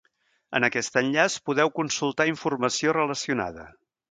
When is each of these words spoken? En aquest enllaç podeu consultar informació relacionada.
En 0.59 0.63
aquest 0.67 0.97
enllaç 1.01 1.35
podeu 1.49 1.71
consultar 1.75 2.27
informació 2.33 2.97
relacionada. 2.99 3.69